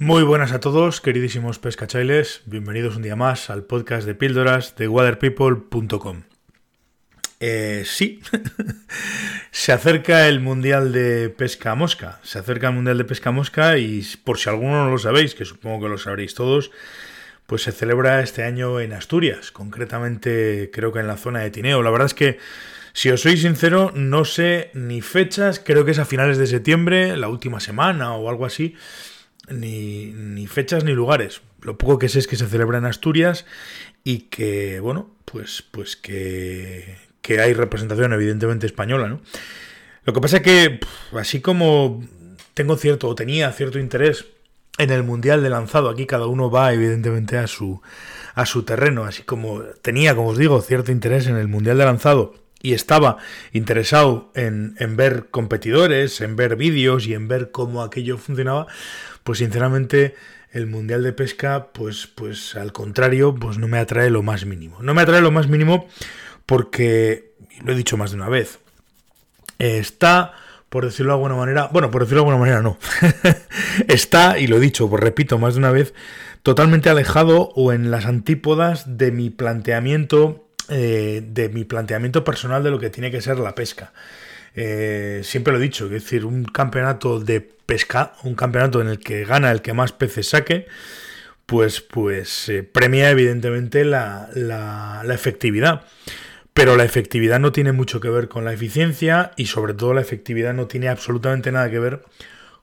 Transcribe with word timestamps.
Muy 0.00 0.22
buenas 0.22 0.52
a 0.52 0.60
todos, 0.60 1.00
queridísimos 1.00 1.58
pescachailes. 1.58 2.42
Bienvenidos 2.46 2.94
un 2.94 3.02
día 3.02 3.16
más 3.16 3.50
al 3.50 3.64
podcast 3.64 4.06
de 4.06 4.14
píldoras 4.14 4.76
de 4.76 4.86
waterpeople.com. 4.86 6.22
Eh, 7.40 7.82
sí, 7.84 8.20
se 9.50 9.72
acerca 9.72 10.28
el 10.28 10.38
Mundial 10.38 10.92
de 10.92 11.30
Pesca 11.30 11.74
Mosca. 11.74 12.20
Se 12.22 12.38
acerca 12.38 12.68
el 12.68 12.76
Mundial 12.76 12.96
de 12.96 13.06
Pesca 13.06 13.32
Mosca 13.32 13.76
y 13.76 14.06
por 14.22 14.38
si 14.38 14.48
alguno 14.48 14.84
no 14.84 14.90
lo 14.92 14.98
sabéis, 14.98 15.34
que 15.34 15.44
supongo 15.44 15.82
que 15.82 15.90
lo 15.90 15.98
sabréis 15.98 16.32
todos, 16.32 16.70
pues 17.46 17.62
se 17.62 17.72
celebra 17.72 18.22
este 18.22 18.44
año 18.44 18.78
en 18.78 18.92
Asturias, 18.92 19.50
concretamente 19.50 20.70
creo 20.72 20.92
que 20.92 21.00
en 21.00 21.08
la 21.08 21.16
zona 21.16 21.40
de 21.40 21.50
Tineo. 21.50 21.82
La 21.82 21.90
verdad 21.90 22.06
es 22.06 22.14
que, 22.14 22.38
si 22.92 23.10
os 23.10 23.22
soy 23.22 23.36
sincero, 23.36 23.90
no 23.96 24.24
sé 24.24 24.70
ni 24.74 25.00
fechas, 25.00 25.58
creo 25.58 25.84
que 25.84 25.90
es 25.90 25.98
a 25.98 26.04
finales 26.04 26.38
de 26.38 26.46
septiembre, 26.46 27.16
la 27.16 27.28
última 27.28 27.58
semana 27.58 28.14
o 28.14 28.28
algo 28.28 28.46
así 28.46 28.76
ni, 29.50 30.46
fechas 30.46 30.84
ni 30.84 30.92
lugares. 30.92 31.40
Lo 31.62 31.78
poco 31.78 31.98
que 31.98 32.08
sé 32.08 32.20
es 32.20 32.26
que 32.26 32.36
se 32.36 32.46
celebra 32.46 32.78
en 32.78 32.84
Asturias 32.84 33.44
y 34.04 34.20
que, 34.30 34.80
bueno, 34.80 35.10
pues, 35.24 35.64
pues 35.70 35.96
que, 35.96 36.96
que 37.22 37.40
hay 37.40 37.52
representación 37.54 38.12
evidentemente 38.12 38.66
española, 38.66 39.08
¿no? 39.08 39.20
Lo 40.04 40.12
que 40.12 40.20
pasa 40.20 40.38
es 40.38 40.42
que, 40.42 40.80
así 41.12 41.40
como 41.40 42.02
tengo 42.54 42.76
cierto, 42.76 43.08
o 43.08 43.14
tenía 43.14 43.52
cierto 43.52 43.78
interés 43.78 44.26
en 44.78 44.90
el 44.90 45.02
Mundial 45.02 45.42
de 45.42 45.50
lanzado, 45.50 45.90
aquí 45.90 46.06
cada 46.06 46.26
uno 46.26 46.50
va 46.50 46.72
evidentemente 46.72 47.36
a 47.36 47.46
su, 47.46 47.82
a 48.34 48.46
su 48.46 48.62
terreno, 48.62 49.04
así 49.04 49.22
como 49.22 49.62
tenía, 49.82 50.14
como 50.14 50.28
os 50.28 50.38
digo, 50.38 50.62
cierto 50.62 50.92
interés 50.92 51.26
en 51.26 51.36
el 51.36 51.48
Mundial 51.48 51.78
de 51.78 51.84
lanzado 51.84 52.47
y 52.60 52.72
estaba 52.72 53.18
interesado 53.52 54.30
en, 54.34 54.74
en 54.78 54.96
ver 54.96 55.28
competidores, 55.30 56.20
en 56.20 56.36
ver 56.36 56.56
vídeos 56.56 57.06
y 57.06 57.14
en 57.14 57.28
ver 57.28 57.50
cómo 57.50 57.82
aquello 57.82 58.18
funcionaba, 58.18 58.66
pues 59.22 59.38
sinceramente 59.38 60.14
el 60.52 60.66
Mundial 60.66 61.02
de 61.02 61.12
Pesca, 61.12 61.68
pues, 61.72 62.06
pues 62.06 62.56
al 62.56 62.72
contrario, 62.72 63.34
pues 63.34 63.58
no 63.58 63.68
me 63.68 63.78
atrae 63.78 64.10
lo 64.10 64.22
más 64.22 64.46
mínimo. 64.46 64.78
No 64.82 64.94
me 64.94 65.02
atrae 65.02 65.20
lo 65.20 65.30
más 65.30 65.48
mínimo 65.48 65.86
porque, 66.46 67.32
lo 67.62 67.72
he 67.72 67.76
dicho 67.76 67.96
más 67.96 68.10
de 68.10 68.16
una 68.16 68.28
vez, 68.28 68.58
está, 69.58 70.32
por 70.68 70.84
decirlo 70.84 71.12
de 71.12 71.16
alguna 71.16 71.36
manera, 71.36 71.68
bueno, 71.72 71.90
por 71.90 72.02
decirlo 72.02 72.22
de 72.22 72.30
alguna 72.30 72.40
manera 72.40 72.62
no, 72.62 72.78
está, 73.88 74.38
y 74.38 74.46
lo 74.46 74.56
he 74.56 74.60
dicho, 74.60 74.88
pues 74.88 75.02
repito 75.02 75.38
más 75.38 75.54
de 75.54 75.60
una 75.60 75.70
vez, 75.70 75.92
totalmente 76.42 76.88
alejado 76.88 77.50
o 77.54 77.72
en 77.72 77.90
las 77.90 78.06
antípodas 78.06 78.96
de 78.96 79.12
mi 79.12 79.28
planteamiento, 79.28 80.47
eh, 80.68 81.22
de 81.24 81.48
mi 81.48 81.64
planteamiento 81.64 82.24
personal 82.24 82.62
de 82.62 82.70
lo 82.70 82.78
que 82.78 82.90
tiene 82.90 83.10
que 83.10 83.20
ser 83.20 83.38
la 83.38 83.54
pesca. 83.54 83.92
Eh, 84.54 85.20
siempre 85.24 85.52
lo 85.52 85.58
he 85.58 85.62
dicho, 85.62 85.84
es 85.86 85.90
decir, 85.90 86.24
un 86.24 86.44
campeonato 86.44 87.20
de 87.20 87.40
pesca, 87.40 88.14
un 88.24 88.34
campeonato 88.34 88.80
en 88.80 88.88
el 88.88 88.98
que 88.98 89.24
gana 89.24 89.50
el 89.50 89.62
que 89.62 89.72
más 89.72 89.92
peces 89.92 90.28
saque, 90.28 90.66
pues, 91.46 91.80
pues 91.80 92.48
eh, 92.48 92.62
premia 92.62 93.10
evidentemente 93.10 93.84
la, 93.84 94.28
la, 94.34 95.02
efectividad. 95.14 95.86
Pero 96.52 96.76
la 96.76 96.84
efectividad 96.84 97.38
no 97.38 97.52
tiene 97.52 97.72
mucho 97.72 98.00
que 98.00 98.10
ver 98.10 98.28
con 98.28 98.44
la 98.44 98.52
eficiencia 98.52 99.30
y 99.36 99.46
sobre 99.46 99.74
todo 99.74 99.94
la 99.94 100.00
efectividad 100.00 100.54
no 100.54 100.66
tiene 100.66 100.88
absolutamente 100.88 101.52
nada 101.52 101.70
que 101.70 101.78
ver 101.78 102.00
con 102.00 102.10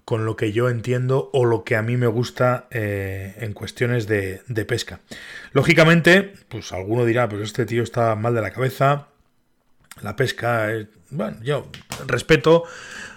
lo 0.05 0.35
que 0.35 0.51
yo 0.51 0.69
entiendo 0.69 1.29
o 1.33 1.45
lo 1.45 1.63
que 1.63 1.75
a 1.75 1.81
mí 1.81 1.97
me 1.97 2.07
gusta 2.07 2.67
eh, 2.71 3.35
en 3.39 3.53
cuestiones 3.53 4.07
de, 4.07 4.41
de, 4.47 4.65
pesca. 4.65 4.99
Lógicamente, 5.51 6.33
pues 6.47 6.71
alguno 6.71 7.05
dirá, 7.05 7.27
pues 7.27 7.41
este 7.41 7.65
tío 7.65 7.83
está 7.83 8.15
mal 8.15 8.35
de 8.35 8.41
la 8.41 8.51
cabeza, 8.51 9.07
la 10.01 10.15
pesca, 10.15 10.67
bueno, 11.09 11.37
yo 11.41 11.67
respeto 12.05 12.63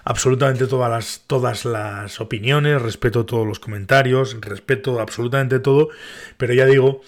absolutamente 0.04 0.66
todas 0.66 0.90
las, 0.90 1.24
todas 1.26 1.64
las 1.64 2.20
opiniones, 2.20 2.80
respeto 2.80 3.26
todos 3.26 3.46
los 3.46 3.58
comentarios, 3.58 4.40
respeto 4.40 5.00
absolutamente 5.00 5.58
todo, 5.58 5.88
pero 6.36 6.54
ya 6.54 6.66
digo 6.66 7.02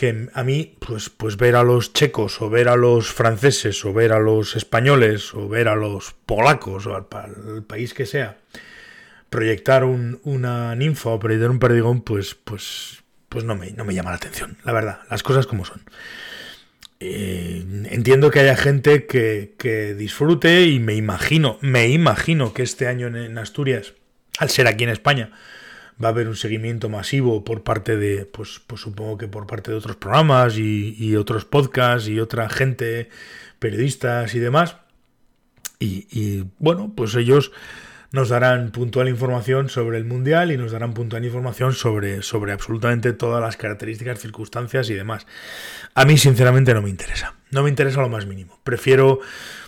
que 0.00 0.28
a 0.32 0.44
mí, 0.44 0.76
pues, 0.78 1.10
pues 1.10 1.36
ver 1.36 1.56
a 1.56 1.62
los 1.62 1.92
checos, 1.92 2.40
o 2.40 2.48
ver 2.48 2.68
a 2.68 2.76
los 2.76 3.10
franceses, 3.12 3.84
o 3.84 3.92
ver 3.92 4.12
a 4.12 4.18
los 4.18 4.56
españoles, 4.56 5.34
o 5.34 5.46
ver 5.46 5.68
a 5.68 5.74
los 5.74 6.14
polacos, 6.24 6.86
o 6.86 6.96
al, 6.96 7.64
país 7.64 7.92
que 7.92 8.06
sea, 8.06 8.38
proyectar 9.30 9.84
una 9.84 10.74
ninfa 10.74 11.10
o 11.10 11.18
proyectar 11.18 11.50
un 11.50 11.60
perdigón, 11.60 12.02
pues, 12.02 12.34
pues, 12.34 13.02
pues 13.28 13.44
no 13.44 13.54
me, 13.54 13.70
no 13.70 13.84
me 13.84 13.94
llama 13.94 14.10
la 14.10 14.16
atención, 14.16 14.58
la 14.64 14.72
verdad, 14.72 15.00
las 15.08 15.22
cosas 15.22 15.46
como 15.46 15.64
son. 15.64 15.82
Eh, 17.02 17.64
entiendo 17.90 18.30
que 18.30 18.40
haya 18.40 18.56
gente 18.56 19.06
que, 19.06 19.94
disfrute 19.96 20.66
y 20.66 20.80
me 20.80 20.94
imagino, 20.94 21.58
me 21.62 21.88
imagino 21.88 22.52
que 22.52 22.62
este 22.62 22.88
año 22.88 23.06
en, 23.06 23.38
Asturias, 23.38 23.94
al 24.38 24.50
ser 24.50 24.66
aquí 24.66 24.84
en 24.84 24.90
España, 24.90 25.30
va 26.02 26.08
a 26.08 26.10
haber 26.10 26.28
un 26.28 26.36
seguimiento 26.36 26.88
masivo 26.88 27.44
por 27.44 27.62
parte 27.62 27.96
de, 27.96 28.26
pues, 28.26 28.60
pues 28.66 28.82
supongo 28.82 29.16
que 29.16 29.28
por 29.28 29.46
parte 29.46 29.70
de 29.70 29.76
otros 29.78 29.96
programas 29.96 30.58
y, 30.58 31.16
otros 31.16 31.44
podcasts 31.44 32.08
y 32.08 32.20
otra 32.20 32.50
gente, 32.50 33.08
periodistas 33.60 34.34
y 34.34 34.40
demás. 34.40 34.76
y 35.78 36.44
bueno, 36.58 36.92
pues 36.94 37.14
ellos 37.14 37.52
nos 38.12 38.28
darán 38.28 38.72
puntual 38.72 39.08
información 39.08 39.68
sobre 39.68 39.98
el 39.98 40.04
Mundial 40.04 40.50
y 40.50 40.56
nos 40.56 40.72
darán 40.72 40.94
puntual 40.94 41.24
información 41.24 41.74
sobre, 41.74 42.22
sobre 42.22 42.52
absolutamente 42.52 43.12
todas 43.12 43.40
las 43.40 43.56
características, 43.56 44.18
circunstancias 44.18 44.90
y 44.90 44.94
demás. 44.94 45.26
A 45.94 46.04
mí, 46.04 46.18
sinceramente, 46.18 46.74
no 46.74 46.82
me 46.82 46.90
interesa. 46.90 47.34
No 47.50 47.62
me 47.62 47.68
interesa 47.68 48.00
lo 48.00 48.08
más 48.08 48.26
mínimo. 48.26 48.58
Prefiero, 48.64 49.20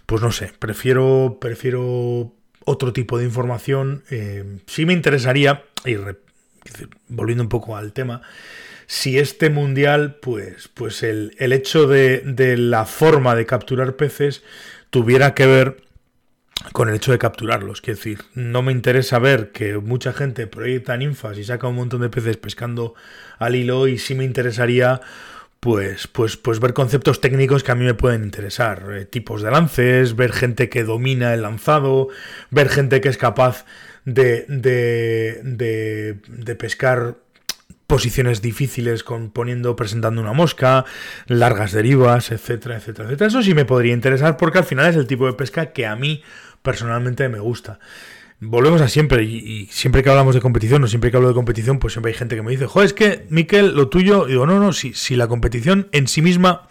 pues 0.07 0.23
no 0.23 0.33
sé, 0.33 0.53
prefiero, 0.59 1.39
prefiero 1.41 2.33
otro 2.65 2.93
tipo 2.93 3.19
de 3.19 3.25
información. 3.25 4.03
Eh, 4.11 4.59
sí 4.67 4.87
me 4.87 4.93
interesaría, 4.93 5.65
y 5.85 5.97
volviendo 7.09 7.45
un 7.45 7.49
poco 7.49 7.77
al 7.77 7.93
tema, 7.93 8.23
si 8.87 9.19
este 9.19 9.51
mundial, 9.51 10.17
pues, 10.21 10.69
pues 10.75 11.03
el, 11.03 11.35
el 11.39 11.53
hecho 11.53 11.87
de, 11.87 12.21
de 12.21 12.57
la 12.57 12.85
forma 12.85 13.35
de 13.35 13.47
capturar 13.47 13.97
peces 13.97 14.43
tuviera 14.91 15.35
que 15.35 15.47
ver 15.47 15.83
con 16.73 16.89
el 16.89 16.95
hecho 16.95 17.13
de 17.13 17.19
capturarlos. 17.19 17.81
Quiero 17.81 17.99
decir, 17.99 18.21
no 18.35 18.63
me 18.63 18.73
interesa 18.73 19.19
ver 19.19 19.51
que 19.53 19.79
mucha 19.79 20.13
gente 20.13 20.47
proyecta 20.47 20.97
ninfas 20.97 21.39
y 21.39 21.45
saca 21.45 21.67
un 21.67 21.77
montón 21.77 22.01
de 22.01 22.11
peces 22.11 22.37
pescando 22.37 22.95
al 23.39 23.57
hilo 23.57 23.89
y 23.89 23.99
sí 23.99 24.15
me 24.15 24.25
interesaría 24.25 25.01
pues, 25.61 26.09
pues, 26.09 26.37
pues 26.37 26.59
ver 26.59 26.75
conceptos 26.75 27.21
técnicos 27.21 27.62
que 27.62 27.71
a 27.71 27.77
mí 27.77 27.85
me 27.85 27.95
pueden 27.95 28.25
interesar. 28.25 28.85
Eh, 28.93 29.05
tipos 29.05 29.43
de 29.43 29.51
lances, 29.51 30.17
ver 30.17 30.33
gente 30.33 30.69
que 30.69 30.83
domina 30.83 31.35
el 31.35 31.43
lanzado, 31.43 32.09
ver 32.51 32.69
gente 32.69 33.01
que 33.01 33.09
es 33.09 33.17
capaz 33.17 33.65
de, 34.05 34.45
de, 34.49 35.41
de, 35.45 36.19
de 36.27 36.55
pescar 36.57 37.17
posiciones 37.93 38.41
difíciles 38.41 39.05
con 39.05 39.31
poniendo, 39.31 39.77
presentando 39.77 40.23
una 40.23 40.33
mosca, 40.33 40.87
largas 41.27 41.73
derivas, 41.73 42.33
etcétera, 42.33 42.77
etcétera, 42.77 43.07
etcétera. 43.07 43.29
Eso 43.29 43.43
sí 43.43 43.53
me 43.53 43.67
podría 43.67 43.93
interesar 43.93 44.39
porque 44.39 44.57
al 44.57 44.65
final 44.65 44.87
es 44.87 44.97
el 44.97 45.07
tipo 45.07 45.27
de 45.27 45.35
pesca 45.35 45.73
que 45.73 45.85
a 45.85 45.95
mí 45.95 46.23
personalmente 46.63 47.29
me 47.29 47.39
gusta. 47.39 47.81
Volvemos 48.41 48.81
a 48.81 48.89
siempre, 48.89 49.25
y, 49.25 49.69
siempre 49.71 50.03
que 50.03 50.09
hablamos 50.09 50.35
de 50.35 50.41
competición, 50.41 50.83
o 50.83 50.87
siempre 50.87 51.11
que 51.11 51.19
hablo 51.19 51.29
de 51.29 51.35
competición, 51.35 51.79
pues 51.81 51.93
siempre 51.93 52.13
hay 52.13 52.19
gente 52.19 52.35
que 52.35 52.41
me 52.41 52.53
dice, 52.53 52.65
joder, 52.65 52.87
es 52.87 52.95
que, 52.95 53.27
Miquel, 53.29 53.75
lo 53.75 53.91
tuyo, 53.91 54.25
digo, 54.25 54.47
no, 54.47 54.59
no, 54.59 54.73
si, 54.73 54.95
si 54.95 55.15
la 55.15 55.29
competición 55.29 55.89
en 55.93 56.09
sí 56.09 56.23
misma 56.23 56.69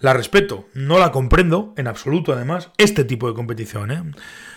la 0.00 0.12
respeto, 0.12 0.68
no 0.74 0.98
la 0.98 1.12
comprendo 1.12 1.72
en 1.78 1.86
absoluto, 1.86 2.34
además, 2.34 2.72
este 2.76 3.04
tipo 3.04 3.26
de 3.26 3.32
competición, 3.32 3.90
¿eh? 3.90 4.02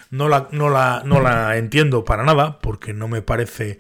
no, 0.10 0.28
la, 0.28 0.50
no, 0.52 0.70
la, 0.70 1.04
no 1.06 1.22
la 1.22 1.56
entiendo 1.56 2.04
para 2.04 2.26
nada, 2.26 2.60
porque 2.60 2.92
no 2.92 3.08
me 3.08 3.22
parece 3.22 3.80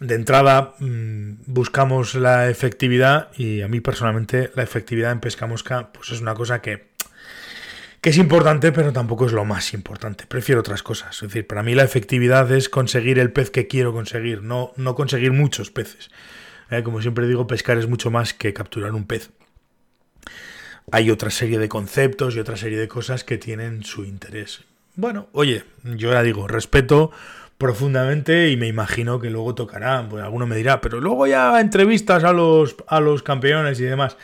de 0.00 0.14
entrada 0.14 0.74
mm, 0.78 1.42
buscamos 1.46 2.14
la 2.14 2.48
efectividad 2.48 3.28
y 3.36 3.60
a 3.60 3.68
mí 3.68 3.80
personalmente 3.80 4.50
la 4.56 4.62
efectividad 4.62 5.12
en 5.12 5.20
pesca 5.20 5.46
mosca 5.46 5.92
pues 5.92 6.10
es 6.10 6.22
una 6.22 6.34
cosa 6.34 6.62
que, 6.62 6.88
que 8.00 8.08
es 8.08 8.16
importante 8.16 8.72
pero 8.72 8.92
tampoco 8.92 9.26
es 9.26 9.32
lo 9.32 9.44
más 9.44 9.74
importante. 9.74 10.24
Prefiero 10.26 10.62
otras 10.62 10.82
cosas. 10.82 11.14
Es 11.16 11.20
decir, 11.20 11.46
para 11.46 11.62
mí 11.62 11.74
la 11.74 11.84
efectividad 11.84 12.50
es 12.50 12.70
conseguir 12.70 13.18
el 13.18 13.30
pez 13.30 13.50
que 13.50 13.68
quiero 13.68 13.92
conseguir, 13.92 14.42
no, 14.42 14.72
no 14.76 14.94
conseguir 14.94 15.32
muchos 15.32 15.70
peces. 15.70 16.10
Eh, 16.70 16.82
como 16.82 17.02
siempre 17.02 17.26
digo, 17.26 17.46
pescar 17.46 17.76
es 17.76 17.86
mucho 17.86 18.10
más 18.10 18.32
que 18.32 18.54
capturar 18.54 18.94
un 18.94 19.06
pez. 19.06 19.30
Hay 20.92 21.10
otra 21.10 21.30
serie 21.30 21.58
de 21.58 21.68
conceptos 21.68 22.34
y 22.34 22.40
otra 22.40 22.56
serie 22.56 22.78
de 22.78 22.88
cosas 22.88 23.22
que 23.22 23.36
tienen 23.36 23.84
su 23.84 24.04
interés. 24.04 24.64
Bueno, 24.96 25.28
oye, 25.32 25.64
yo 25.84 26.12
ya 26.12 26.22
digo, 26.22 26.48
respeto 26.48 27.12
profundamente 27.60 28.48
y 28.48 28.56
me 28.56 28.68
imagino 28.68 29.20
que 29.20 29.28
luego 29.28 29.54
tocará, 29.54 30.06
pues 30.08 30.24
alguno 30.24 30.46
me 30.46 30.56
dirá, 30.56 30.80
pero 30.80 30.98
luego 30.98 31.26
ya 31.26 31.60
entrevistas 31.60 32.24
a 32.24 32.32
los, 32.32 32.74
a 32.86 33.00
los 33.00 33.22
campeones 33.22 33.78
y 33.80 33.84
demás. 33.84 34.16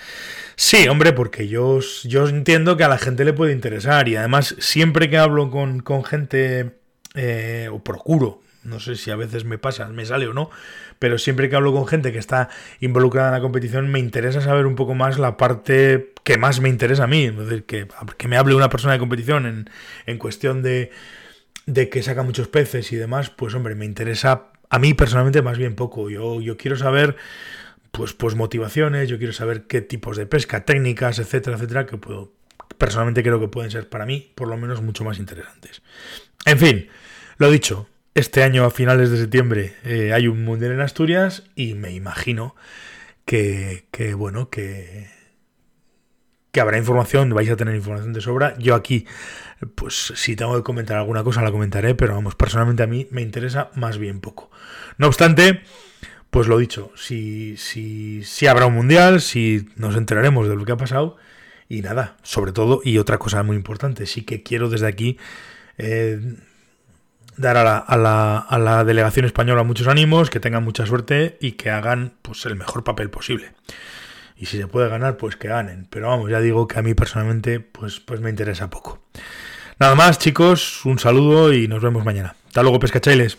Sí, 0.56 0.88
hombre, 0.88 1.12
porque 1.12 1.46
yo, 1.46 1.80
yo 2.04 2.26
entiendo 2.28 2.78
que 2.78 2.84
a 2.84 2.88
la 2.88 2.96
gente 2.96 3.26
le 3.26 3.34
puede 3.34 3.52
interesar 3.52 4.08
y 4.08 4.16
además 4.16 4.56
siempre 4.58 5.10
que 5.10 5.18
hablo 5.18 5.50
con, 5.50 5.82
gente, 6.02 6.78
eh, 7.14 7.68
o 7.70 7.84
procuro, 7.84 8.40
no 8.64 8.80
sé 8.80 8.96
si 8.96 9.10
a 9.10 9.16
veces 9.16 9.44
me 9.44 9.58
pasa, 9.58 9.86
me 9.88 10.06
sale 10.06 10.26
o 10.28 10.32
no, 10.32 10.48
pero 10.98 11.18
siempre 11.18 11.50
que 11.50 11.56
hablo 11.56 11.74
con 11.74 11.86
gente 11.86 12.12
que 12.12 12.18
está 12.18 12.48
involucrada 12.80 13.28
en 13.28 13.34
la 13.34 13.42
competición, 13.42 13.88
me 13.88 13.98
interesa 13.98 14.40
saber 14.40 14.64
un 14.64 14.76
poco 14.76 14.94
más 14.94 15.18
la 15.18 15.36
parte 15.36 16.14
que 16.24 16.38
más 16.38 16.60
me 16.60 16.70
interesa 16.70 17.04
a 17.04 17.06
mí, 17.06 17.26
es 17.26 17.36
decir, 17.36 17.64
que, 17.66 17.86
que 18.16 18.28
me 18.28 18.38
hable 18.38 18.54
una 18.54 18.70
persona 18.70 18.94
de 18.94 18.98
competición 18.98 19.44
en, 19.44 19.70
en 20.06 20.16
cuestión 20.16 20.62
de 20.62 20.90
de 21.64 21.88
que 21.88 22.02
saca 22.02 22.22
muchos 22.22 22.48
peces 22.48 22.92
y 22.92 22.96
demás, 22.96 23.30
pues 23.30 23.54
hombre, 23.54 23.74
me 23.74 23.84
interesa 23.84 24.52
A 24.68 24.78
mí 24.78 24.94
personalmente 24.94 25.42
más 25.42 25.58
bien 25.58 25.74
poco. 25.74 26.10
Yo, 26.10 26.40
yo 26.40 26.56
quiero 26.56 26.76
saber 26.76 27.16
pues, 27.90 28.12
pues 28.12 28.34
motivaciones, 28.34 29.08
yo 29.08 29.18
quiero 29.18 29.32
saber 29.32 29.62
qué 29.66 29.80
tipos 29.80 30.16
de 30.16 30.26
pesca, 30.26 30.64
técnicas, 30.64 31.18
etcétera, 31.18 31.56
etcétera, 31.56 31.86
que 31.86 31.96
puedo, 31.96 32.32
personalmente 32.76 33.22
creo 33.22 33.40
que 33.40 33.48
pueden 33.48 33.70
ser 33.70 33.88
para 33.88 34.06
mí 34.06 34.32
por 34.34 34.48
lo 34.48 34.56
menos 34.56 34.82
mucho 34.82 35.04
más 35.04 35.18
interesantes. 35.18 35.82
En 36.44 36.58
fin, 36.58 36.88
lo 37.38 37.50
dicho, 37.50 37.88
este 38.14 38.42
año 38.42 38.64
a 38.64 38.70
finales 38.70 39.10
de 39.10 39.18
septiembre 39.18 39.74
eh, 39.84 40.12
hay 40.12 40.28
un 40.28 40.44
mundial 40.44 40.72
en 40.72 40.80
Asturias 40.80 41.44
y 41.54 41.74
me 41.74 41.92
imagino 41.92 42.54
que, 43.24 43.86
que 43.90 44.14
bueno, 44.14 44.50
que, 44.50 45.08
que 46.56 46.62
habrá 46.62 46.78
información, 46.78 47.28
vais 47.34 47.50
a 47.50 47.56
tener 47.56 47.74
información 47.74 48.14
de 48.14 48.22
sobra. 48.22 48.56
Yo 48.56 48.74
aquí, 48.74 49.04
pues 49.74 50.14
si 50.16 50.36
tengo 50.36 50.56
que 50.56 50.62
comentar 50.62 50.96
alguna 50.96 51.22
cosa, 51.22 51.42
la 51.42 51.52
comentaré, 51.52 51.94
pero 51.94 52.14
vamos, 52.14 52.34
personalmente 52.34 52.82
a 52.82 52.86
mí 52.86 53.06
me 53.10 53.20
interesa 53.20 53.68
más 53.74 53.98
bien 53.98 54.20
poco. 54.22 54.50
No 54.96 55.06
obstante, 55.06 55.60
pues 56.30 56.48
lo 56.48 56.56
dicho, 56.56 56.92
si, 56.96 57.58
si, 57.58 58.24
si 58.24 58.46
habrá 58.46 58.64
un 58.64 58.72
mundial, 58.72 59.20
si 59.20 59.68
nos 59.76 59.98
enteraremos 59.98 60.48
de 60.48 60.56
lo 60.56 60.64
que 60.64 60.72
ha 60.72 60.78
pasado, 60.78 61.18
y 61.68 61.82
nada, 61.82 62.16
sobre 62.22 62.52
todo, 62.52 62.80
y 62.82 62.96
otra 62.96 63.18
cosa 63.18 63.42
muy 63.42 63.56
importante, 63.56 64.06
sí 64.06 64.22
que 64.22 64.42
quiero 64.42 64.70
desde 64.70 64.86
aquí 64.86 65.18
eh, 65.76 66.36
dar 67.36 67.58
a 67.58 67.64
la, 67.64 67.76
a, 67.76 67.98
la, 67.98 68.38
a 68.38 68.58
la, 68.58 68.82
delegación 68.82 69.26
española 69.26 69.62
muchos 69.62 69.88
ánimos, 69.88 70.30
que 70.30 70.40
tengan 70.40 70.64
mucha 70.64 70.86
suerte 70.86 71.36
y 71.38 71.52
que 71.52 71.68
hagan 71.68 72.14
pues 72.22 72.46
el 72.46 72.56
mejor 72.56 72.82
papel 72.82 73.10
posible 73.10 73.52
y 74.36 74.46
si 74.46 74.58
se 74.58 74.66
puede 74.66 74.88
ganar, 74.88 75.16
pues 75.16 75.36
que 75.36 75.48
ganen. 75.48 75.86
Pero 75.90 76.08
vamos, 76.08 76.30
ya 76.30 76.40
digo 76.40 76.68
que 76.68 76.78
a 76.78 76.82
mí 76.82 76.94
personalmente, 76.94 77.60
pues, 77.60 78.00
pues 78.00 78.20
me 78.20 78.30
interesa 78.30 78.70
poco. 78.70 79.00
Nada 79.78 79.94
más, 79.94 80.18
chicos, 80.18 80.84
un 80.84 80.98
saludo 80.98 81.52
y 81.52 81.68
nos 81.68 81.82
vemos 81.82 82.04
mañana. 82.04 82.34
Hasta 82.46 82.62
luego, 82.62 82.78
pescachailes. 82.78 83.38